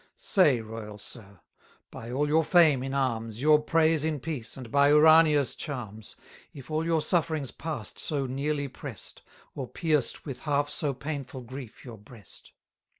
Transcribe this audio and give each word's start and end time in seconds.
Say, 0.15 0.61
royal 0.61 0.97
Sir! 0.97 1.41
by 1.91 2.11
all 2.11 2.27
your 2.27 2.43
fame 2.43 2.81
in 2.81 2.91
arms, 2.95 3.39
Your 3.39 3.61
praise 3.61 4.03
in 4.03 4.19
peace, 4.19 4.57
and 4.57 4.71
by 4.71 4.89
Urania's 4.89 5.53
charms, 5.53 6.15
1100 6.53 6.59
If 6.59 6.71
all 6.71 6.83
your 6.83 7.01
sufferings 7.01 7.51
past 7.51 7.99
so 7.99 8.25
nearly 8.25 8.67
press'd, 8.67 9.21
Or 9.53 9.67
pierced 9.67 10.25
with 10.25 10.39
half 10.39 10.71
so 10.71 10.95
painful 10.95 11.41
grief 11.41 11.85
your 11.85 11.99
breast? 11.99 12.51